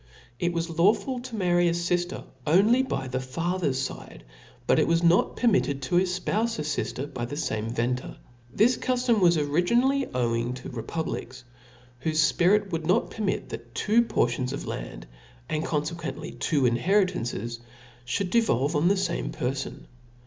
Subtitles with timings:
[0.39, 4.23] It was lawful to marry a fifter only by the fa cer's fide,
[4.65, 8.17] but it was not permitted to efpoufe a fifter by the fame venter f.
[8.51, 11.43] This cuftom was ori ginally owing to republics,
[12.03, 15.05] whofe fpirit would not permit, that two portions of land,
[15.47, 17.59] and confequently two inheritances,
[18.07, 19.85] fliould devolve on the fame per fon.